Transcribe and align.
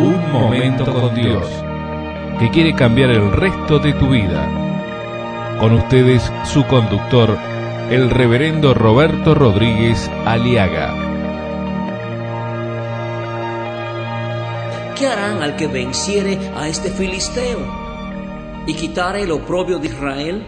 Un 0.00 0.32
momento 0.32 0.90
con 0.90 1.14
Dios, 1.14 1.46
que 2.38 2.48
quiere 2.50 2.74
cambiar 2.74 3.10
el 3.10 3.32
resto 3.32 3.78
de 3.78 3.92
tu 3.92 4.08
vida. 4.08 4.48
Con 5.60 5.74
ustedes, 5.74 6.32
su 6.50 6.64
conductor, 6.64 7.36
el 7.90 8.08
reverendo 8.08 8.72
Roberto 8.72 9.34
Rodríguez 9.34 10.10
Aliaga. 10.24 10.94
¿Qué 14.98 15.06
harán 15.06 15.42
al 15.42 15.56
que 15.56 15.66
venciere 15.66 16.38
a 16.56 16.66
este 16.66 16.88
filisteo 16.88 17.58
y 18.66 18.72
quitare 18.72 19.24
el 19.24 19.32
oprobio 19.32 19.78
de 19.78 19.88
Israel? 19.88 20.46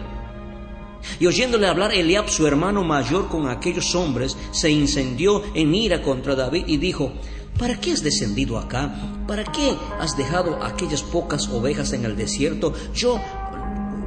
Y 1.19 1.27
oyéndole 1.27 1.67
hablar 1.67 1.93
Eliab, 1.93 2.27
su 2.27 2.47
hermano 2.47 2.83
mayor, 2.83 3.27
con 3.27 3.47
aquellos 3.47 3.93
hombres, 3.93 4.35
se 4.49 4.71
incendió 4.71 5.43
en 5.53 5.75
ira 5.75 6.01
contra 6.01 6.33
David 6.33 6.63
y 6.65 6.77
dijo, 6.77 7.13
¿Para 7.57 7.79
qué 7.79 7.91
has 7.91 8.03
descendido 8.03 8.57
acá? 8.57 8.93
¿Para 9.27 9.43
qué 9.43 9.77
has 9.99 10.17
dejado 10.17 10.63
aquellas 10.63 11.03
pocas 11.03 11.47
ovejas 11.49 11.93
en 11.93 12.05
el 12.05 12.15
desierto? 12.15 12.73
Yo 12.93 13.19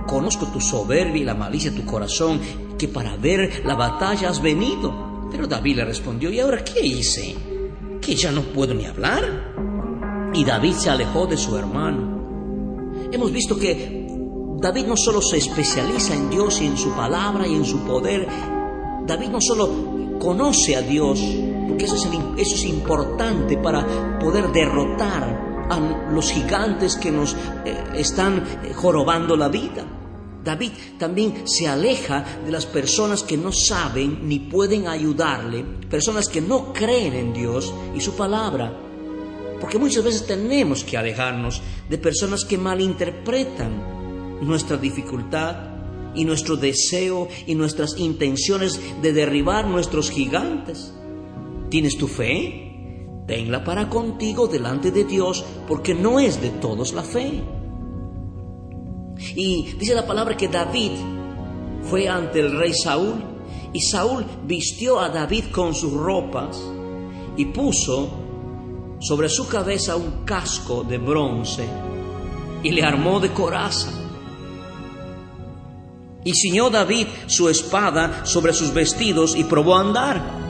conozco 0.07 0.47
tu 0.47 0.61
soberbia 0.61 1.23
y 1.23 1.25
la 1.25 1.35
malicia 1.35 1.71
de 1.71 1.81
tu 1.81 1.87
corazón, 1.87 2.41
que 2.79 2.89
para 2.89 3.17
ver 3.17 3.63
la 3.65 3.75
batalla 3.75 4.31
has 4.31 4.43
venido. 4.43 5.29
Pero 5.31 5.47
David 5.47 5.77
le 5.77 5.85
respondió, 5.85 6.31
¿y 6.31 6.41
ahora 6.41 6.65
qué 6.65 6.85
hice? 6.85 7.37
¿Que 8.01 8.15
ya 8.15 8.31
no 8.33 8.43
puedo 8.43 8.75
ni 8.75 8.87
hablar? 8.87 9.55
Y 10.35 10.45
David 10.45 10.75
se 10.75 10.91
alejó 10.91 11.27
de 11.27 11.37
su 11.37 11.57
hermano. 11.57 12.17
Hemos 13.13 13.33
visto 13.33 13.57
que 13.57 14.07
David 14.61 14.87
no 14.87 14.97
solo 14.97 15.23
se 15.23 15.39
especializa 15.39 16.15
en 16.15 16.31
Dios 16.31 16.61
y 16.61 16.67
en 16.67 16.77
su 16.77 16.91
palabra 16.91 17.47
y 17.47 17.55
en 17.55 17.65
su 17.65 17.85
poder, 17.85 18.27
David 19.07 19.29
no 19.29 19.41
solo 19.41 20.19
conoce 20.19 20.77
a 20.77 20.83
Dios, 20.83 21.21
porque 21.69 21.85
eso 21.85 21.97
es, 22.37 22.65
importante 22.65 23.57
para 23.59 24.19
poder 24.19 24.51
derrotar 24.53 25.67
a 25.69 26.11
los 26.13 26.31
gigantes 26.31 26.97
que 26.97 27.11
nos 27.11 27.35
eh, 27.65 27.77
están 27.97 28.39
eh, 28.39 28.73
jorobando 28.75 29.37
la 29.37 29.49
vida. 29.49 29.85
David 30.45 30.71
también 30.97 31.43
se 31.45 31.67
aleja 31.67 32.25
de 32.45 32.53
las 32.53 32.67
personas 32.67 33.25
que 33.25 33.37
no 33.37 33.51
saben 33.51 34.29
ni 34.29 34.39
pueden 34.39 34.87
ayudarle, 34.87 35.65
personas 35.91 36.29
que 36.29 36.41
no 36.41 36.73
creen 36.73 37.15
en 37.15 37.33
Dios 37.33 37.75
y 37.97 38.01
su 38.01 38.15
palabra. 38.15 38.73
Porque 39.61 39.79
muchas 39.79 40.05
veces 40.05 40.27
tenemos 40.27 40.85
que 40.85 40.97
alejarnos 40.97 41.63
de 41.89 41.99
personas 41.99 42.45
que 42.45 42.59
malinterpretan 42.59 44.41
nuestra 44.43 44.77
dificultad 44.77 45.57
y 46.15 46.25
nuestro 46.25 46.57
deseo 46.57 47.29
y 47.47 47.55
nuestras 47.57 47.99
intenciones 47.99 48.81
de 49.03 49.13
derribar 49.13 49.67
nuestros 49.67 50.11
gigantes. 50.11 50.93
¿Tienes 51.77 51.99
tu 51.99 52.09
fe? 52.09 53.05
Tenla 53.27 53.63
para 53.63 53.91
contigo 53.91 54.47
delante 54.47 54.91
de 54.91 55.05
Dios, 55.05 55.45
porque 55.69 55.95
no 55.95 56.19
es 56.19 56.41
de 56.41 56.49
todos 56.49 56.95
la 56.95 57.03
fe. 57.03 57.43
Y 59.35 59.75
dice 59.79 59.95
la 59.95 60.07
palabra 60.07 60.39
que 60.39 60.49
David 60.49 60.93
fue 61.83 62.09
ante 62.09 62.41
el 62.41 62.57
rey 62.57 62.73
Saúl 62.73 63.23
y 63.75 63.83
Saúl 63.83 64.25
vistió 64.47 64.99
a 64.99 65.11
David 65.11 65.51
con 65.53 65.75
sus 65.75 65.93
ropas 65.93 66.59
y 67.37 67.45
puso 67.45 68.09
sobre 68.99 69.29
su 69.29 69.47
cabeza 69.47 69.97
un 69.97 70.25
casco 70.25 70.83
de 70.83 70.97
bronce 70.97 71.67
y 72.63 72.71
le 72.71 72.83
armó 72.85 73.21
de 73.21 73.35
coraza 73.35 73.93
y 76.25 76.33
ciñó 76.33 76.71
David 76.71 77.07
su 77.27 77.51
espada 77.51 78.25
sobre 78.25 78.55
sus 78.55 78.73
vestidos 78.73 79.37
y 79.37 79.45
probó 79.45 79.77
a 79.77 79.81
andar. 79.81 80.46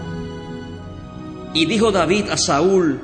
Y 1.56 1.64
dijo 1.64 1.90
David 1.90 2.28
a 2.28 2.36
Saúl, 2.36 3.00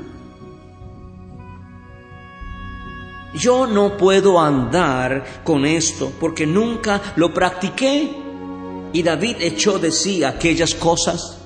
yo 3.33 3.67
no 3.67 3.97
puedo 3.97 4.39
andar 4.39 5.41
con 5.43 5.65
esto 5.65 6.13
porque 6.21 6.47
nunca 6.47 7.15
lo 7.17 7.33
practiqué. 7.33 8.15
Y 8.93 9.03
David 9.03 9.37
echó 9.41 9.79
de 9.79 9.91
sí 9.91 10.23
aquellas 10.23 10.75
cosas. 10.75 11.39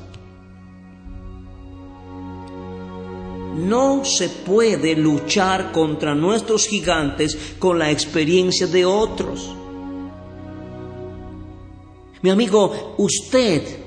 No 3.54 4.04
se 4.04 4.28
puede 4.28 4.96
luchar 4.96 5.70
contra 5.70 6.12
nuestros 6.12 6.66
gigantes 6.66 7.38
con 7.60 7.78
la 7.78 7.92
experiencia 7.92 8.66
de 8.66 8.84
otros. 8.84 9.54
Mi 12.20 12.30
amigo, 12.30 12.96
usted 12.98 13.85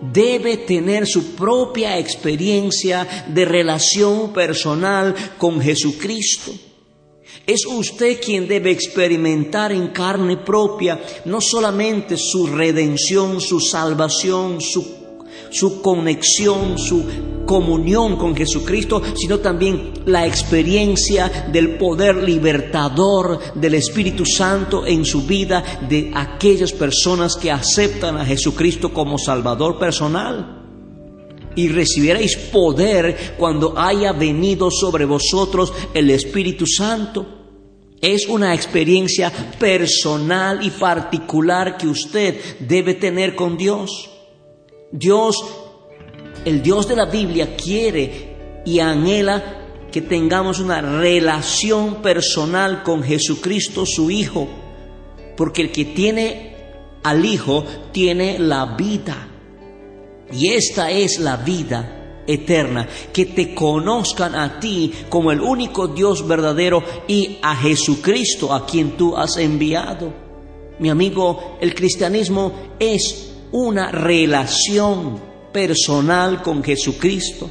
debe 0.00 0.58
tener 0.58 1.06
su 1.06 1.34
propia 1.34 1.98
experiencia 1.98 3.24
de 3.28 3.44
relación 3.44 4.32
personal 4.32 5.14
con 5.38 5.60
Jesucristo. 5.60 6.52
Es 7.46 7.64
usted 7.64 8.20
quien 8.20 8.48
debe 8.48 8.72
experimentar 8.72 9.70
en 9.70 9.88
carne 9.88 10.36
propia 10.36 11.00
no 11.24 11.40
solamente 11.40 12.16
su 12.16 12.48
redención, 12.48 13.40
su 13.40 13.60
salvación, 13.60 14.60
su, 14.60 15.05
su 15.50 15.82
conexión, 15.82 16.78
su 16.78 17.04
comunión 17.46 18.16
con 18.16 18.36
Jesucristo, 18.36 19.00
sino 19.14 19.38
también 19.38 19.92
la 20.04 20.26
experiencia 20.26 21.48
del 21.50 21.78
poder 21.78 22.16
libertador 22.16 23.54
del 23.54 23.74
Espíritu 23.74 24.26
Santo 24.26 24.84
en 24.84 25.04
su 25.04 25.22
vida 25.22 25.62
de 25.88 26.10
aquellas 26.14 26.72
personas 26.72 27.36
que 27.36 27.50
aceptan 27.50 28.18
a 28.18 28.26
Jesucristo 28.26 28.92
como 28.92 29.16
Salvador 29.16 29.78
personal. 29.78 30.64
Y 31.54 31.68
recibiréis 31.68 32.36
poder 32.36 33.34
cuando 33.38 33.78
haya 33.78 34.12
venido 34.12 34.70
sobre 34.70 35.06
vosotros 35.06 35.72
el 35.94 36.10
Espíritu 36.10 36.66
Santo. 36.66 37.24
Es 38.02 38.28
una 38.28 38.54
experiencia 38.54 39.32
personal 39.58 40.62
y 40.62 40.68
particular 40.68 41.78
que 41.78 41.88
usted 41.88 42.38
debe 42.60 42.92
tener 42.92 43.34
con 43.34 43.56
Dios. 43.56 44.15
Dios 44.98 45.36
el 46.46 46.62
Dios 46.62 46.86
de 46.86 46.94
la 46.94 47.06
Biblia 47.06 47.56
quiere 47.56 48.62
y 48.64 48.78
anhela 48.78 49.88
que 49.90 50.00
tengamos 50.00 50.60
una 50.60 50.80
relación 50.80 51.96
personal 51.96 52.84
con 52.84 53.02
Jesucristo, 53.02 53.84
su 53.84 54.12
Hijo, 54.12 54.46
porque 55.36 55.62
el 55.62 55.72
que 55.72 55.86
tiene 55.86 56.54
al 57.02 57.24
Hijo 57.24 57.64
tiene 57.90 58.38
la 58.38 58.76
vida. 58.76 59.28
Y 60.30 60.50
esta 60.50 60.88
es 60.92 61.18
la 61.18 61.36
vida 61.36 62.22
eterna, 62.28 62.86
que 63.12 63.26
te 63.26 63.52
conozcan 63.52 64.36
a 64.36 64.60
ti 64.60 64.92
como 65.08 65.32
el 65.32 65.40
único 65.40 65.88
Dios 65.88 66.28
verdadero 66.28 66.84
y 67.08 67.38
a 67.42 67.56
Jesucristo 67.56 68.54
a 68.54 68.64
quien 68.66 68.96
tú 68.96 69.16
has 69.16 69.36
enviado. 69.36 70.12
Mi 70.78 70.90
amigo, 70.90 71.58
el 71.60 71.74
cristianismo 71.74 72.52
es 72.78 73.35
una 73.52 73.90
relación 73.90 75.20
personal 75.52 76.42
con 76.42 76.62
Jesucristo. 76.62 77.50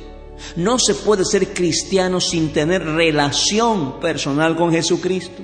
No 0.56 0.78
se 0.80 0.94
puede 0.96 1.26
ser 1.26 1.54
cristiano 1.54 2.20
sin 2.20 2.54
tener 2.54 2.84
relación 2.84 4.00
personal 4.00 4.56
con 4.56 4.72
Jesucristo. 4.72 5.42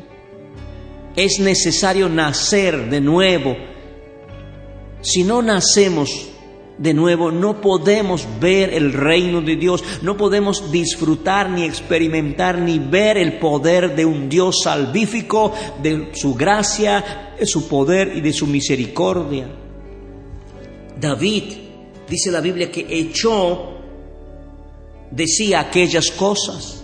Es 1.16 1.40
necesario 1.40 2.08
nacer 2.08 2.90
de 2.90 3.02
nuevo. 3.02 3.56
Si 5.02 5.24
no 5.24 5.42
nacemos 5.42 6.30
de 6.78 6.94
nuevo, 6.94 7.32
no 7.32 7.62
podemos 7.62 8.28
ver 8.40 8.74
el 8.74 8.94
reino 8.94 9.42
de 9.42 9.56
Dios, 9.56 9.84
no 10.02 10.18
podemos 10.18 10.72
disfrutar 10.72 11.50
ni 11.50 11.64
experimentar 11.64 12.58
ni 12.60 12.80
ver 12.80 13.18
el 13.18 13.40
poder 13.40 13.96
de 13.96 14.06
un 14.06 14.30
Dios 14.30 14.62
salvífico, 14.64 15.54
de 15.82 16.12
su 16.14 16.34
gracia, 16.34 17.34
de 17.40 17.46
su 17.46 17.68
poder 17.68 18.14
y 18.16 18.22
de 18.22 18.34
su 18.34 18.48
misericordia. 18.48 19.61
David 21.02 21.44
dice 22.08 22.30
la 22.30 22.42
Biblia 22.42 22.72
que 22.72 22.86
echó 22.88 23.72
decía 25.10 25.60
aquellas 25.60 26.12
cosas. 26.12 26.84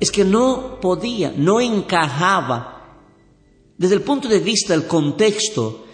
Es 0.00 0.10
que 0.10 0.24
no 0.24 0.80
podía, 0.80 1.32
no 1.36 1.60
encajaba. 1.60 2.98
Desde 3.78 3.94
el 3.94 4.02
punto 4.02 4.28
de 4.28 4.40
vista 4.40 4.72
del 4.72 4.88
contexto, 4.88 5.84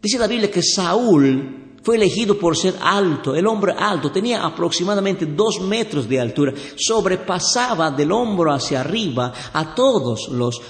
dice 0.00 0.18
la 0.18 0.26
Biblia 0.26 0.50
que 0.50 0.62
Saúl 0.62 1.76
fue 1.82 1.96
elegido 1.96 2.38
por 2.38 2.56
ser 2.56 2.74
alto, 2.80 3.34
el 3.34 3.46
hombre 3.46 3.74
alto, 3.78 4.10
tenía 4.10 4.44
aproximadamente 4.44 5.26
dos 5.26 5.60
metros 5.60 6.08
de 6.08 6.20
altura, 6.20 6.52
sobrepasaba 6.76 7.90
del 7.90 8.12
hombro 8.12 8.52
hacia 8.52 8.80
arriba 8.80 9.32
a 9.52 9.74
todos 9.74 10.28
los, 10.28 10.60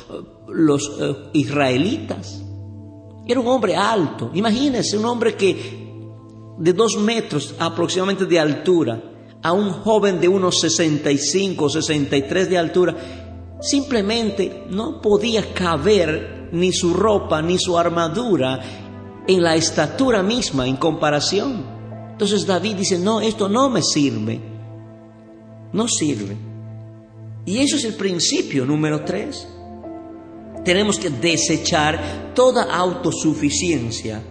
los 0.49 0.91
eh, 1.01 1.17
israelitas. 1.35 2.43
Era 3.27 3.41
un 3.41 3.49
hombre 3.49 3.77
alto, 3.77 4.31
imagínense, 4.35 4.99
un 4.99 5.07
hombre 5.07 5.37
que 5.37 5.88
de 6.59 6.73
dos 6.73 6.97
metros 6.99 7.55
aproximadamente 7.59 8.27
de 8.27 8.39
altura 8.39 9.03
a 9.43 9.53
un 9.53 9.71
joven 9.71 10.21
de 10.21 10.29
unos 10.29 10.61
65 10.61 11.65
o 11.65 11.69
63 11.69 12.51
de 12.51 12.59
altura, 12.59 12.97
simplemente 13.61 14.65
no 14.71 15.01
podía 15.01 15.53
caber 15.55 16.49
ni 16.53 16.73
su 16.73 16.95
ropa 16.95 17.41
ni 17.43 17.59
su 17.59 17.79
armadura 17.79 18.61
en 19.27 19.43
la 19.43 19.55
estatura 19.55 20.23
misma 20.23 20.67
en 20.67 20.77
comparación. 20.77 21.65
Entonces 22.13 22.47
David 22.47 22.77
dice, 22.77 22.99
no, 22.99 23.21
esto 23.21 23.49
no 23.49 23.71
me 23.71 23.83
sirve, 23.83 24.41
no 25.73 25.87
sirve. 25.87 26.37
Y 27.47 27.59
eso 27.59 27.77
es 27.77 27.85
el 27.85 27.95
principio 27.95 28.67
número 28.67 29.05
tres. 29.05 29.47
Tenemos 30.65 30.99
que 30.99 31.11
desechar 31.11 32.33
toda 32.35 32.75
autosuficiencia. 32.75 34.23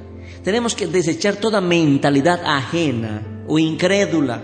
Tenemos 0.48 0.76
que 0.76 0.88
desechar 0.88 1.36
toda 1.36 1.60
mentalidad 1.60 2.40
ajena 2.46 3.44
o 3.50 3.60
incrédula. 3.60 4.42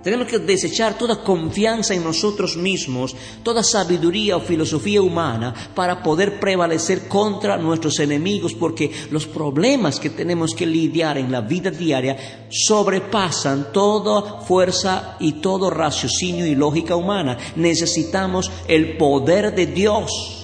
Tenemos 0.00 0.28
que 0.28 0.38
desechar 0.38 0.96
toda 0.96 1.24
confianza 1.24 1.92
en 1.92 2.04
nosotros 2.04 2.56
mismos, 2.56 3.16
toda 3.42 3.64
sabiduría 3.64 4.36
o 4.36 4.40
filosofía 4.40 5.02
humana 5.02 5.52
para 5.74 6.04
poder 6.04 6.38
prevalecer 6.38 7.08
contra 7.08 7.58
nuestros 7.58 7.98
enemigos, 7.98 8.54
porque 8.54 8.92
los 9.10 9.26
problemas 9.26 9.98
que 9.98 10.10
tenemos 10.10 10.54
que 10.54 10.66
lidiar 10.66 11.18
en 11.18 11.32
la 11.32 11.40
vida 11.40 11.72
diaria 11.72 12.46
sobrepasan 12.48 13.72
toda 13.72 14.42
fuerza 14.42 15.16
y 15.18 15.32
todo 15.40 15.68
raciocinio 15.68 16.46
y 16.46 16.54
lógica 16.54 16.94
humana. 16.94 17.36
Necesitamos 17.56 18.52
el 18.68 18.96
poder 18.96 19.52
de 19.52 19.66
Dios. 19.66 20.41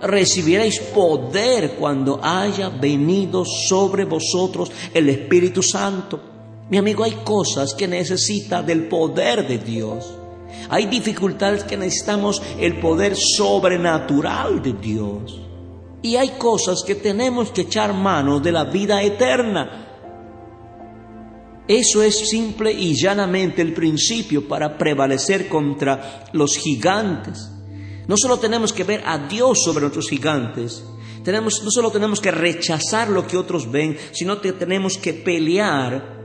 Recibiréis 0.00 0.78
poder 0.80 1.76
cuando 1.78 2.20
haya 2.22 2.68
venido 2.68 3.44
sobre 3.44 4.04
vosotros 4.04 4.70
el 4.92 5.08
Espíritu 5.08 5.62
Santo. 5.62 6.20
Mi 6.68 6.78
amigo, 6.78 7.04
hay 7.04 7.18
cosas 7.24 7.74
que 7.74 7.88
necesita 7.88 8.62
del 8.62 8.88
poder 8.88 9.46
de 9.46 9.58
Dios. 9.58 10.12
Hay 10.68 10.86
dificultades 10.86 11.64
que 11.64 11.76
necesitamos 11.76 12.42
el 12.58 12.80
poder 12.80 13.16
sobrenatural 13.16 14.62
de 14.62 14.72
Dios. 14.72 15.40
Y 16.02 16.16
hay 16.16 16.30
cosas 16.38 16.82
que 16.84 16.94
tenemos 16.94 17.50
que 17.50 17.62
echar 17.62 17.94
mano 17.94 18.40
de 18.40 18.52
la 18.52 18.64
vida 18.64 19.02
eterna. 19.02 19.86
Eso 21.68 22.02
es 22.02 22.28
simple 22.28 22.70
y 22.70 22.94
llanamente 22.94 23.62
el 23.62 23.72
principio 23.72 24.46
para 24.46 24.76
prevalecer 24.78 25.48
contra 25.48 26.24
los 26.32 26.56
gigantes. 26.56 27.50
No 28.08 28.16
solo 28.16 28.38
tenemos 28.38 28.72
que 28.72 28.84
ver 28.84 29.02
a 29.04 29.18
Dios 29.18 29.62
sobre 29.64 29.82
nuestros 29.82 30.08
gigantes, 30.08 30.84
tenemos, 31.24 31.62
no 31.64 31.70
solo 31.70 31.90
tenemos 31.90 32.20
que 32.20 32.30
rechazar 32.30 33.08
lo 33.08 33.26
que 33.26 33.36
otros 33.36 33.70
ven, 33.70 33.98
sino 34.12 34.40
que 34.40 34.52
tenemos 34.52 34.96
que 34.96 35.12
pelear 35.12 36.16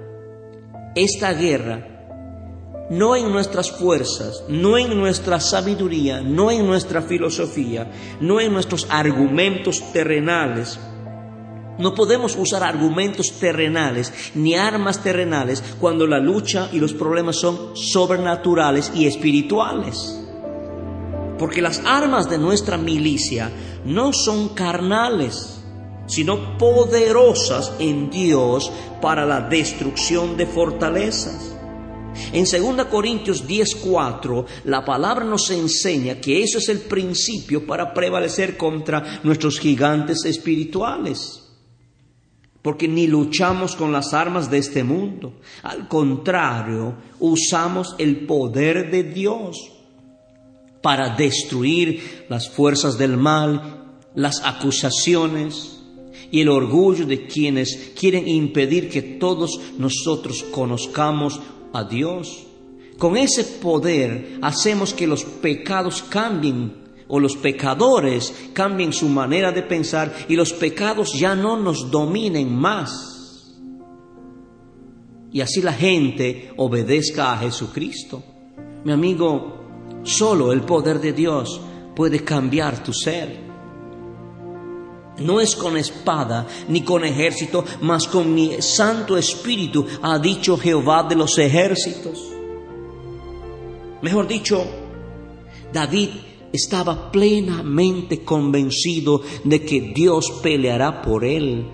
esta 0.96 1.34
guerra 1.34 1.92
no 2.92 3.16
en 3.16 3.32
nuestras 3.32 3.72
fuerzas, 3.72 4.44
no 4.50 4.78
en 4.78 5.00
nuestra 5.00 5.40
sabiduría, 5.40 6.20
no 6.20 6.52
en 6.52 6.68
nuestra 6.68 7.02
filosofía, 7.02 7.90
no 8.20 8.42
en 8.42 8.52
nuestros 8.52 8.86
argumentos 8.90 9.82
terrenales. 9.94 10.78
No 11.80 11.96
podemos 11.96 12.36
usar 12.36 12.64
argumentos 12.64 13.32
terrenales 13.40 14.14
ni 14.36 14.56
armas 14.56 15.02
terrenales 15.02 15.64
cuando 15.80 16.06
la 16.06 16.20
lucha 16.20 16.70
y 16.74 16.80
los 16.80 16.94
problemas 16.94 17.38
son 17.38 17.78
sobrenaturales 17.78 18.92
y 18.94 19.08
espirituales. 19.08 20.21
Porque 21.42 21.60
las 21.60 21.82
armas 21.86 22.30
de 22.30 22.38
nuestra 22.38 22.78
milicia 22.78 23.50
no 23.84 24.14
son 24.14 24.50
carnales 24.50 25.58
sino 26.06 26.58
poderosas 26.58 27.74
en 27.80 28.12
Dios 28.12 28.72
para 29.02 29.26
la 29.26 29.42
destrucción 29.42 30.36
de 30.38 30.46
fortalezas. 30.46 31.56
En 32.32 32.44
2 32.44 32.86
Corintios 32.88 33.48
10:4 33.48 34.46
la 34.66 34.86
palabra 34.86 35.26
nos 35.26 35.50
enseña 35.50 36.20
que 36.20 36.44
eso 36.44 36.60
es 36.60 36.70
el 36.70 36.82
principio 36.82 37.66
para 37.66 37.92
prevalecer 37.92 38.56
contra 38.56 39.22
nuestros 39.24 39.58
gigantes 39.60 40.26
espirituales. 40.26 41.48
Porque 42.62 42.88
ni 42.88 43.08
luchamos 43.08 43.76
con 43.76 43.92
las 43.92 44.14
armas 44.14 44.52
de 44.52 44.60
este 44.60 44.84
mundo, 44.84 45.40
al 45.64 45.88
contrario, 45.88 46.94
usamos 47.20 47.96
el 47.98 48.28
poder 48.28 48.92
de 48.92 49.04
Dios 49.04 49.71
para 50.82 51.16
destruir 51.16 52.26
las 52.30 52.50
fuerzas 52.50 52.98
del 52.98 53.18
mal, 53.18 53.98
las 54.16 54.42
acusaciones, 54.44 55.82
y 56.32 56.42
el 56.42 56.50
orgullo 56.50 57.06
de 57.06 57.28
quienes 57.28 57.92
quieren 58.00 58.28
impedir 58.28 58.90
que 58.90 59.02
todos 59.02 59.60
nosotros 59.78 60.44
conozcamos 60.44 61.40
a 61.74 61.84
Dios. 61.84 62.48
Con 62.98 63.18
ese 63.18 63.44
poder 63.44 64.40
hacemos 64.42 64.94
que 64.94 65.08
los 65.08 65.24
pecados 65.24 66.02
cambien 66.04 66.82
o 67.08 67.20
los 67.20 67.36
pecadores 67.36 68.34
cambien 68.54 68.94
su 68.94 69.10
manera 69.10 69.52
de 69.52 69.64
pensar 69.64 70.16
y 70.30 70.36
los 70.36 70.54
pecados 70.54 71.12
ya 71.14 71.36
no 71.36 71.58
nos 71.58 71.92
dominen 71.92 72.56
más. 72.56 73.58
Y 75.34 75.42
así 75.42 75.62
la 75.62 75.74
gente 75.74 76.52
obedezca 76.56 77.34
a 77.34 77.38
Jesucristo. 77.40 78.24
Mi 78.86 78.94
amigo, 78.94 79.61
solo 80.04 80.52
el 80.52 80.62
poder 80.62 81.00
de 81.00 81.14
Dios 81.14 81.62
puede 81.96 82.24
cambiar 82.24 82.84
tu 82.84 82.94
ser. 82.94 83.52
No 85.20 85.40
es 85.40 85.56
con 85.56 85.78
espada 85.78 86.48
ni 86.68 86.82
con 86.82 87.04
ejército, 87.04 87.64
mas 87.82 88.08
con 88.08 88.34
mi 88.34 88.62
Santo 88.62 89.18
Espíritu, 89.18 89.86
ha 90.02 90.18
dicho 90.18 90.58
Jehová 90.58 91.04
de 91.04 91.16
los 91.16 91.38
ejércitos. 91.38 92.32
Mejor 94.02 94.28
dicho, 94.28 94.66
David 95.72 96.10
estaba 96.52 97.12
plenamente 97.12 98.24
convencido 98.24 99.22
de 99.44 99.64
que 99.64 99.94
Dios 99.94 100.32
peleará 100.42 101.02
por 101.02 101.24
él. 101.24 101.66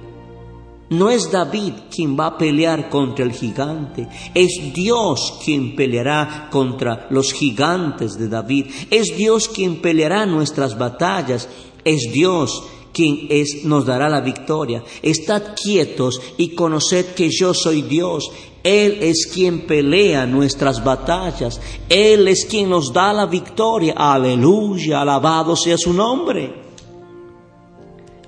No 0.89 1.09
es 1.09 1.31
David 1.31 1.73
quien 1.93 2.17
va 2.17 2.27
a 2.27 2.37
pelear 2.37 2.89
contra 2.89 3.25
el 3.25 3.33
gigante, 3.33 4.07
es 4.33 4.73
Dios 4.73 5.39
quien 5.43 5.75
peleará 5.75 6.47
contra 6.49 7.07
los 7.09 7.33
gigantes 7.33 8.17
de 8.17 8.29
David, 8.29 8.67
es 8.89 9.17
Dios 9.17 9.49
quien 9.49 9.81
peleará 9.81 10.25
nuestras 10.25 10.77
batallas, 10.77 11.49
es 11.83 12.13
Dios 12.13 12.63
quien 12.93 13.27
es, 13.29 13.65
nos 13.65 13.85
dará 13.85 14.07
la 14.07 14.21
victoria. 14.21 14.81
Estad 15.01 15.55
quietos 15.61 16.21
y 16.37 16.49
conoced 16.55 17.13
que 17.15 17.29
yo 17.29 17.53
soy 17.53 17.81
Dios. 17.81 18.31
Él 18.63 18.97
es 19.01 19.27
quien 19.27 19.67
pelea 19.67 20.25
nuestras 20.25 20.83
batallas. 20.83 21.61
Él 21.89 22.27
es 22.27 22.45
quien 22.45 22.69
nos 22.69 22.91
da 22.91 23.13
la 23.13 23.25
victoria. 23.25 23.93
Aleluya, 23.95 25.01
alabado 25.01 25.55
sea 25.55 25.77
su 25.77 25.93
nombre. 25.93 26.65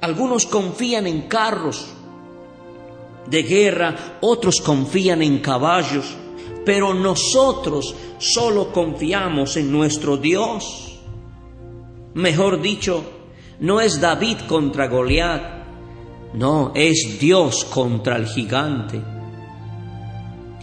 Algunos 0.01 0.45
confían 0.45 1.07
en 1.07 1.21
carros 1.23 1.87
de 3.29 3.43
guerra, 3.43 4.17
otros 4.21 4.55
confían 4.61 5.21
en 5.21 5.39
caballos, 5.39 6.15
pero 6.65 6.93
nosotros 6.93 7.95
solo 8.17 8.71
confiamos 8.71 9.57
en 9.57 9.71
nuestro 9.71 10.17
Dios. 10.17 10.99
Mejor 12.13 12.61
dicho, 12.61 13.03
no 13.59 13.81
es 13.81 13.99
David 13.99 14.37
contra 14.47 14.87
Goliat, 14.87 15.59
no, 16.33 16.71
es 16.75 17.17
Dios 17.19 17.65
contra 17.65 18.15
el 18.15 18.27
gigante. 18.27 19.01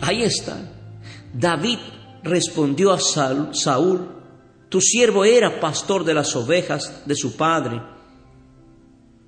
Ahí 0.00 0.23
está. 0.23 0.73
David 1.32 1.78
respondió 2.23 2.92
a 2.92 2.99
Saúl, 3.00 4.08
tu 4.68 4.80
siervo 4.80 5.25
era 5.25 5.61
pastor 5.61 6.04
de 6.04 6.14
las 6.14 6.35
ovejas 6.37 7.02
de 7.06 7.14
su 7.14 7.37
padre. 7.37 7.80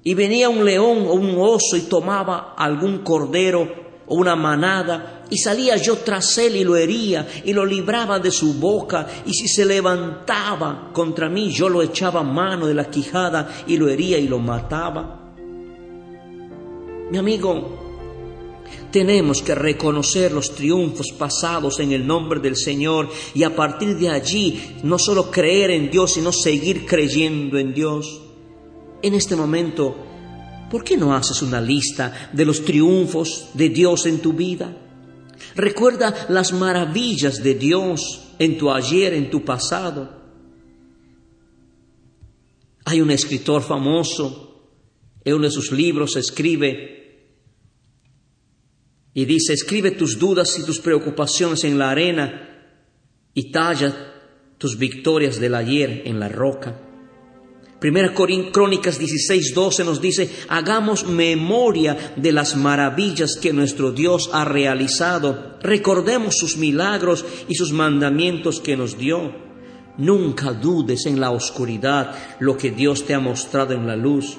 Y 0.08 0.14
venía 0.14 0.48
un 0.48 0.64
león 0.64 1.04
o 1.06 1.12
un 1.12 1.36
oso 1.38 1.76
y 1.76 1.82
tomaba 1.82 2.54
algún 2.56 3.00
cordero 3.00 3.68
o 4.06 4.14
una 4.14 4.36
manada, 4.36 5.26
y 5.28 5.36
salía 5.36 5.76
yo 5.76 5.98
tras 5.98 6.38
él 6.38 6.56
y 6.56 6.64
lo 6.64 6.78
hería 6.78 7.28
y 7.44 7.52
lo 7.52 7.66
libraba 7.66 8.18
de 8.18 8.30
su 8.30 8.54
boca, 8.54 9.06
y 9.26 9.34
si 9.34 9.48
se 9.48 9.66
levantaba 9.66 10.92
contra 10.94 11.28
mí, 11.28 11.50
yo 11.50 11.68
lo 11.68 11.82
echaba 11.82 12.22
mano 12.22 12.66
de 12.66 12.72
la 12.72 12.88
quijada 12.88 13.50
y 13.66 13.76
lo 13.76 13.86
hería 13.90 14.16
y 14.16 14.26
lo 14.28 14.38
mataba. 14.38 15.34
Mi 17.10 17.18
amigo, 17.18 17.78
tenemos 18.90 19.42
que 19.42 19.54
reconocer 19.54 20.32
los 20.32 20.54
triunfos 20.54 21.08
pasados 21.18 21.80
en 21.80 21.92
el 21.92 22.06
nombre 22.06 22.40
del 22.40 22.56
Señor 22.56 23.10
y 23.34 23.42
a 23.42 23.54
partir 23.54 23.98
de 23.98 24.08
allí 24.08 24.78
no 24.84 24.98
solo 24.98 25.30
creer 25.30 25.70
en 25.70 25.90
Dios, 25.90 26.14
sino 26.14 26.32
seguir 26.32 26.86
creyendo 26.86 27.58
en 27.58 27.74
Dios. 27.74 28.22
En 29.02 29.14
este 29.14 29.36
momento 29.36 30.08
¿Por 30.70 30.84
qué 30.84 30.96
no 30.96 31.14
haces 31.14 31.40
una 31.42 31.60
lista 31.60 32.30
de 32.32 32.44
los 32.44 32.64
triunfos 32.64 33.50
de 33.54 33.70
Dios 33.70 34.06
en 34.06 34.20
tu 34.20 34.34
vida? 34.34 34.76
Recuerda 35.54 36.26
las 36.28 36.52
maravillas 36.52 37.42
de 37.42 37.54
Dios 37.54 38.34
en 38.38 38.58
tu 38.58 38.70
ayer, 38.70 39.14
en 39.14 39.30
tu 39.30 39.44
pasado. 39.44 40.18
Hay 42.84 43.00
un 43.00 43.10
escritor 43.10 43.62
famoso, 43.62 44.70
en 45.24 45.34
uno 45.34 45.44
de 45.44 45.50
sus 45.50 45.72
libros 45.72 46.16
escribe 46.16 46.96
y 49.14 49.24
dice, 49.24 49.52
escribe 49.52 49.90
tus 49.92 50.18
dudas 50.18 50.58
y 50.58 50.64
tus 50.64 50.78
preocupaciones 50.80 51.64
en 51.64 51.78
la 51.78 51.90
arena 51.90 52.76
y 53.34 53.50
talla 53.50 54.14
tus 54.58 54.78
victorias 54.78 55.40
del 55.40 55.54
ayer 55.54 56.02
en 56.04 56.20
la 56.20 56.28
roca. 56.28 56.87
Primera 57.78 58.12
Crónicas 58.12 58.98
16, 58.98 59.54
12 59.54 59.84
nos 59.84 60.00
dice, 60.00 60.28
hagamos 60.48 61.06
memoria 61.06 62.14
de 62.16 62.32
las 62.32 62.56
maravillas 62.56 63.36
que 63.40 63.52
nuestro 63.52 63.92
Dios 63.92 64.30
ha 64.32 64.44
realizado, 64.44 65.54
recordemos 65.62 66.36
sus 66.36 66.56
milagros 66.56 67.24
y 67.46 67.54
sus 67.54 67.70
mandamientos 67.72 68.60
que 68.60 68.76
nos 68.76 68.98
dio. 68.98 69.32
Nunca 69.96 70.52
dudes 70.52 71.06
en 71.06 71.20
la 71.20 71.30
oscuridad 71.30 72.16
lo 72.40 72.56
que 72.56 72.72
Dios 72.72 73.04
te 73.04 73.14
ha 73.14 73.20
mostrado 73.20 73.74
en 73.74 73.86
la 73.86 73.94
luz. 73.94 74.36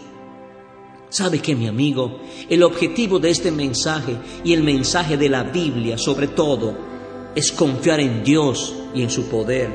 ¿Sabe 1.07 1.39
que 1.39 1.55
mi 1.55 1.67
amigo? 1.67 2.19
El 2.49 2.61
objetivo 2.61 3.19
de 3.19 3.29
este 3.29 3.51
mensaje 3.51 4.17
y 4.43 4.51
el 4.51 4.63
mensaje 4.63 5.15
de 5.15 5.29
la 5.29 5.43
Biblia 5.43 5.97
sobre 5.97 6.27
todo 6.27 6.77
es 7.35 7.53
confiar 7.53 8.01
en 8.01 8.21
Dios 8.21 8.75
y 8.93 9.01
en 9.01 9.09
su 9.09 9.29
poder. 9.29 9.69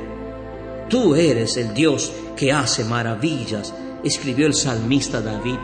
Tú 0.88 1.14
eres 1.14 1.56
el 1.56 1.72
Dios 1.72 2.12
que 2.36 2.52
hace 2.52 2.84
maravillas, 2.84 3.74
escribió 4.02 4.46
el 4.46 4.54
salmista 4.54 5.20
David 5.20 5.58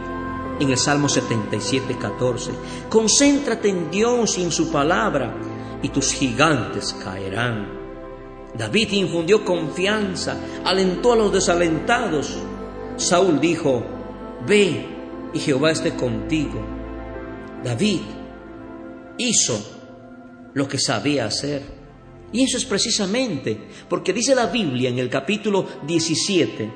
en 0.61 0.71
el 0.71 0.77
Salmo 0.77 1.09
77, 1.09 1.97
14. 1.99 2.50
Concéntrate 2.89 3.69
en 3.69 3.91
Dios 3.91 4.39
y 4.39 4.43
en 4.43 4.53
su 4.53 4.71
palabra 4.71 5.35
y 5.83 5.89
tus 5.89 6.12
gigantes 6.12 6.95
caerán. 7.03 7.81
David 8.55 8.93
infundió 8.93 9.45
confianza, 9.45 10.37
alentó 10.65 11.12
a 11.12 11.17
los 11.17 11.33
desalentados. 11.33 12.37
Saúl 12.97 13.41
dijo, 13.41 13.83
ve 14.47 14.87
y 15.33 15.39
Jehová 15.39 15.71
esté 15.71 15.95
contigo. 15.95 16.61
David 17.65 18.00
hizo 19.17 19.59
lo 20.55 20.69
que 20.69 20.79
sabía 20.79 21.27
hacer. 21.27 21.80
Y 22.33 22.45
eso 22.45 22.57
es 22.57 22.65
precisamente 22.65 23.59
porque 23.89 24.13
dice 24.13 24.35
la 24.35 24.47
Biblia 24.47 24.89
en 24.89 24.99
el 24.99 25.09
capítulo 25.09 25.67
17, 25.87 26.71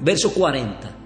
verso 0.00 0.32
40, 0.32 1.04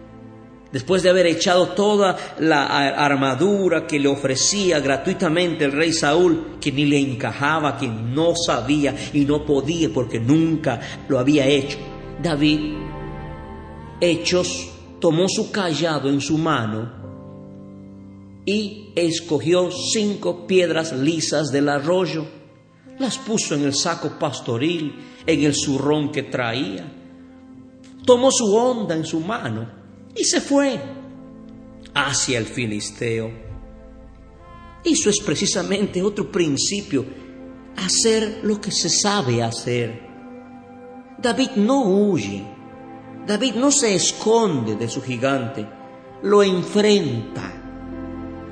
Después 0.73 1.03
de 1.03 1.09
haber 1.09 1.27
echado 1.27 1.69
toda 1.69 2.15
la 2.41 2.67
armadura 2.67 3.87
que 3.87 3.99
le 3.99 4.09
ofrecía 4.09 4.81
gratuitamente 4.81 5.65
el 5.65 5.73
rey 5.73 5.95
Saúl, 5.95 6.59
que 6.61 6.71
ni 6.71 6.85
le 6.85 6.99
encajaba, 6.99 7.79
que 7.79 7.89
no 7.89 8.35
sabía 8.37 8.95
y 9.15 9.25
no 9.25 9.47
podía 9.47 9.89
porque 9.89 10.21
nunca 10.21 10.79
lo 11.09 11.19
había 11.19 11.47
hecho, 11.47 11.79
David, 12.23 12.75
hechos, 13.99 14.69
tomó 15.01 15.27
su 15.29 15.51
callado 15.51 16.11
en 16.11 16.21
su 16.21 16.37
mano 16.37 16.93
y 18.45 18.93
escogió 18.95 19.71
cinco 19.71 20.47
piedras 20.47 20.93
lisas 20.93 21.51
del 21.51 21.71
arroyo, 21.71 22.27
las 22.99 23.19
puso 23.19 23.55
en 23.55 23.65
el 23.65 23.75
saco 23.75 24.19
pastoril, 24.19 24.95
en 25.27 25.43
el 25.45 25.55
zurrón 25.55 26.11
que 26.11 26.25
traía, 26.25 26.91
tomó 28.05 28.31
su 28.31 28.55
onda 28.55 28.95
en 28.95 29.05
su 29.05 29.21
mano, 29.21 29.69
y 30.15 30.25
se 30.25 30.41
fue 30.41 30.81
hacia 31.95 32.39
el 32.39 32.47
filisteo. 32.47 33.31
Eso 34.85 35.11
es 35.11 35.21
precisamente 35.21 36.03
otro 36.03 36.31
principio, 36.31 37.05
hacer 37.77 38.41
lo 38.43 38.61
que 38.61 38.73
se 38.73 38.89
sabe 38.89 39.43
hacer. 39.43 40.09
David 41.21 41.51
no 41.57 41.83
huye, 41.83 42.45
David 43.27 43.55
no 43.57 43.71
se 43.71 43.95
esconde 43.95 44.77
de 44.77 44.89
su 44.89 45.03
gigante, 45.03 45.69
lo 46.23 46.43
enfrenta. 46.43 47.55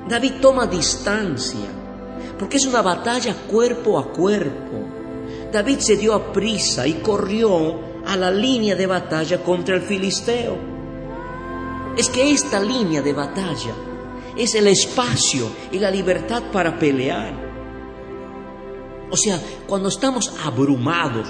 David 0.07 0.33
toma 0.41 0.67
distancia, 0.67 1.67
porque 2.37 2.57
es 2.57 2.65
una 2.65 2.81
batalla 2.81 3.35
cuerpo 3.47 3.99
a 3.99 4.11
cuerpo. 4.11 4.85
David 5.51 5.79
se 5.79 5.97
dio 5.97 6.13
a 6.13 6.31
prisa 6.31 6.85
y 6.87 6.95
corrió 6.95 7.79
a 8.05 8.15
la 8.15 8.31
línea 8.31 8.75
de 8.75 8.85
batalla 8.85 9.43
contra 9.43 9.75
el 9.75 9.81
filisteo 9.81 10.77
es 11.97 12.09
que 12.09 12.31
esta 12.31 12.59
línea 12.59 13.01
de 13.01 13.11
batalla 13.11 13.73
es 14.37 14.53
el 14.53 14.67
espacio 14.67 15.49
y 15.71 15.79
la 15.79 15.89
libertad 15.89 16.43
para 16.53 16.77
pelear. 16.77 17.33
O 19.09 19.17
sea, 19.17 19.41
cuando 19.67 19.89
estamos 19.89 20.31
abrumados, 20.45 21.27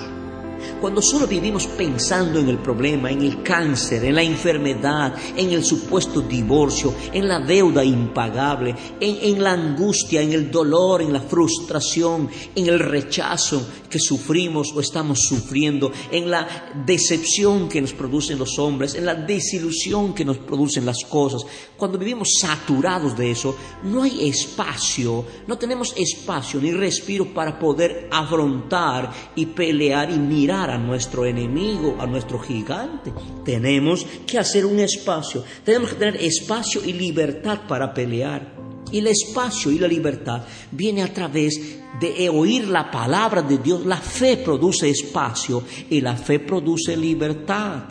cuando 0.80 1.02
solo 1.02 1.28
vivimos 1.28 1.68
pensando 1.68 2.40
en 2.40 2.50
el 2.50 2.60
problema, 2.60 3.12
en 3.12 3.22
el 3.22 3.44
cáncer, 3.44 4.04
en 4.06 4.16
la 4.16 4.24
enfermedad, 4.24 5.16
en 5.36 5.52
el 5.52 5.64
supuesto 5.64 6.22
divorcio, 6.22 6.94
en 7.12 7.28
la 7.28 7.40
deuda 7.40 7.84
impagable, 7.84 8.76
en, 9.00 9.44
la 9.44 9.54
angustia, 9.54 10.22
en 10.22 10.34
el 10.34 10.52
dolor, 10.52 11.02
en 11.02 11.14
la 11.14 11.22
frustración, 11.22 12.30
en 12.56 12.68
el 12.68 12.80
rechazo 12.80 13.66
que 13.90 14.00
sufrimos 14.00 14.74
o 14.74 14.82
estamos 14.82 15.20
sufriendo, 15.22 15.92
en 16.12 16.30
la 16.30 16.72
decepción 16.86 17.70
que 17.70 17.82
nos 17.82 17.94
producen 17.94 18.38
los 18.38 18.60
hombres, 18.60 18.96
en 18.96 19.06
la 19.06 19.16
desilusión 19.16 20.14
que 20.14 20.26
nos 20.26 20.38
producen 20.38 20.86
las 20.86 21.04
cosas, 21.06 21.44
cuando 21.78 21.98
vivimos 21.98 22.30
saturados 22.40 23.18
de 23.18 23.32
eso, 23.32 23.56
no 23.84 24.04
hay 24.04 24.28
espacio, 24.28 25.26
no 25.48 25.58
tenemos 25.58 25.94
espacio 25.96 26.60
ni 26.60 26.72
respiro 26.72 27.34
para 27.34 27.58
poder 27.58 28.10
afrontar 28.12 29.12
y 29.36 29.46
pelear 29.46 30.12
y 30.12 30.18
mirar 30.18 30.47
a 30.52 30.78
nuestro 30.78 31.26
enemigo, 31.26 31.98
a 32.00 32.06
nuestro 32.06 32.40
gigante. 32.40 33.14
Tenemos 33.44 34.06
que 34.26 34.40
hacer 34.40 34.66
un 34.66 34.80
espacio, 34.80 35.44
tenemos 35.64 35.90
que 35.90 35.96
tener 35.96 36.16
espacio 36.18 36.84
y 36.84 36.94
libertad 36.94 37.62
para 37.68 37.94
pelear. 37.94 38.56
Y 38.92 39.00
el 39.00 39.08
espacio 39.08 39.70
y 39.72 39.80
la 39.80 39.88
libertad 39.88 40.44
viene 40.72 41.04
a 41.04 41.14
través 41.14 41.80
de 42.00 42.30
oír 42.30 42.70
la 42.70 42.90
palabra 42.90 43.42
de 43.42 43.58
Dios. 43.58 43.86
La 43.86 43.98
fe 43.98 44.38
produce 44.38 44.90
espacio 44.90 45.64
y 45.90 46.00
la 46.00 46.16
fe 46.16 46.40
produce 46.40 46.96
libertad. 46.96 47.84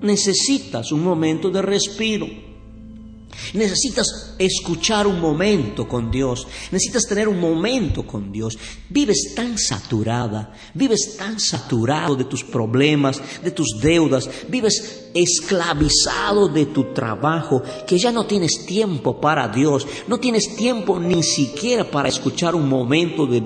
Necesitas 0.00 0.90
un 0.90 1.04
momento 1.04 1.48
de 1.48 1.62
respiro. 1.62 2.51
Necesitas 3.54 4.34
escuchar 4.38 5.06
un 5.06 5.20
momento 5.20 5.86
con 5.86 6.10
Dios, 6.10 6.46
necesitas 6.70 7.06
tener 7.06 7.28
un 7.28 7.40
momento 7.40 8.06
con 8.06 8.32
Dios. 8.32 8.58
Vives 8.88 9.34
tan 9.34 9.58
saturada, 9.58 10.52
vives 10.74 11.16
tan 11.16 11.38
saturado 11.38 12.16
de 12.16 12.24
tus 12.24 12.44
problemas, 12.44 13.20
de 13.42 13.50
tus 13.50 13.78
deudas, 13.80 14.28
vives 14.48 15.10
esclavizado 15.14 16.48
de 16.48 16.66
tu 16.66 16.92
trabajo, 16.92 17.62
que 17.86 17.98
ya 17.98 18.12
no 18.12 18.26
tienes 18.26 18.64
tiempo 18.66 19.20
para 19.20 19.48
Dios, 19.48 19.86
no 20.08 20.18
tienes 20.18 20.56
tiempo 20.56 20.98
ni 20.98 21.22
siquiera 21.22 21.90
para 21.90 22.08
escuchar 22.08 22.54
un 22.54 22.68
momento 22.68 23.26
de, 23.26 23.42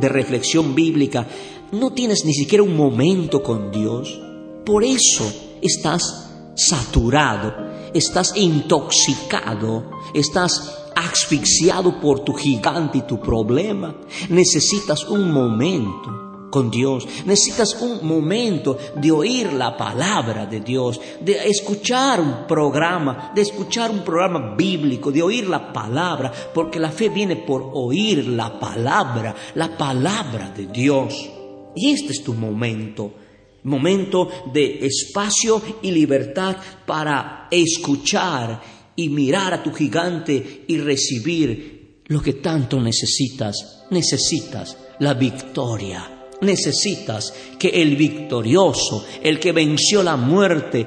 de 0.00 0.08
reflexión 0.08 0.74
bíblica, 0.74 1.26
no 1.72 1.92
tienes 1.92 2.24
ni 2.24 2.32
siquiera 2.32 2.62
un 2.62 2.76
momento 2.76 3.42
con 3.42 3.70
Dios. 3.70 4.20
Por 4.64 4.82
eso 4.84 5.30
estás 5.62 6.30
saturado 6.54 7.65
estás 7.96 8.36
intoxicado, 8.36 9.90
estás 10.14 10.90
asfixiado 10.94 12.00
por 12.00 12.20
tu 12.20 12.32
gigante 12.32 12.98
y 12.98 13.02
tu 13.02 13.20
problema. 13.20 13.94
Necesitas 14.28 15.04
un 15.04 15.30
momento 15.30 16.26
con 16.50 16.70
Dios. 16.70 17.06
Necesitas 17.26 17.76
un 17.82 18.06
momento 18.06 18.78
de 18.94 19.12
oír 19.12 19.52
la 19.52 19.76
palabra 19.76 20.46
de 20.46 20.60
Dios, 20.60 21.00
de 21.20 21.48
escuchar 21.48 22.20
un 22.20 22.46
programa, 22.46 23.32
de 23.34 23.42
escuchar 23.42 23.90
un 23.90 24.00
programa 24.00 24.54
bíblico, 24.56 25.12
de 25.12 25.22
oír 25.22 25.48
la 25.48 25.72
palabra, 25.72 26.32
porque 26.54 26.80
la 26.80 26.90
fe 26.90 27.08
viene 27.08 27.36
por 27.36 27.70
oír 27.74 28.26
la 28.28 28.58
palabra, 28.58 29.34
la 29.54 29.76
palabra 29.76 30.50
de 30.50 30.66
Dios. 30.66 31.30
Y 31.74 31.90
este 31.90 32.12
es 32.12 32.24
tu 32.24 32.32
momento 32.32 33.25
momento 33.66 34.28
de 34.52 34.86
espacio 34.86 35.60
y 35.82 35.90
libertad 35.90 36.56
para 36.86 37.48
escuchar 37.50 38.60
y 38.94 39.08
mirar 39.08 39.54
a 39.54 39.62
tu 39.62 39.72
gigante 39.72 40.64
y 40.66 40.78
recibir 40.78 42.02
lo 42.06 42.22
que 42.22 42.34
tanto 42.34 42.80
necesitas. 42.80 43.84
Necesitas 43.90 44.76
la 45.00 45.14
victoria. 45.14 46.12
Necesitas 46.40 47.32
que 47.58 47.68
el 47.68 47.96
victorioso, 47.96 49.04
el 49.22 49.40
que 49.40 49.52
venció 49.52 50.02
la 50.02 50.16
muerte, 50.16 50.86